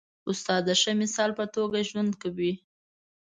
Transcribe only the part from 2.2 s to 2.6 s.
کوي.